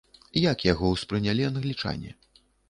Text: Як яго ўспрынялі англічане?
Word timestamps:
Як 0.51 0.63
яго 0.67 0.85
ўспрынялі 0.95 1.47
англічане? 1.51 2.17